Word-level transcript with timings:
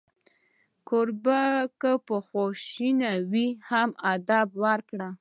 کوربه 0.87 1.41
که 1.81 1.91
په 2.05 2.15
خواشینۍ 2.27 3.15
وي، 3.31 3.47
هم 3.69 3.89
ادب 4.13 4.47
کوي. 4.89 5.07